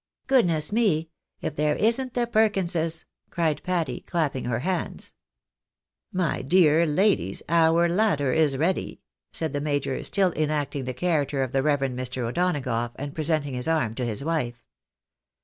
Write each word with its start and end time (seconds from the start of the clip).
"Goodness 0.25 0.71
me! 0.71 1.11
If 1.41 1.55
there 1.55 1.75
isn't 1.75 2.15
the 2.15 2.25
Perkinses!" 2.25 3.05
cried 3.29 3.61
Patty, 3.61 3.99
clapping 3.99 4.45
her 4.45 4.61
hands." 4.61 5.13
My 6.25 6.41
dear 6.41 6.87
ladies 6.87 7.43
our 7.47 7.87
ladder 7.87 8.33
is 8.33 8.57
ready," 8.57 9.01
said 9.31 9.53
the 9.53 9.61
major, 9.61 9.99
stiU 9.99 10.35
enacting 10.35 10.85
the 10.85 10.95
character 10.95 11.43
of 11.43 11.51
the 11.51 11.61
Eev. 11.61 11.93
Mr. 11.93 12.23
O'Donagough, 12.27 12.93
and 12.95 13.13
pre 13.13 13.25
senting 13.25 13.53
his 13.53 13.67
arm 13.67 13.93
to 13.93 14.03
his 14.03 14.23
wife. 14.23 14.63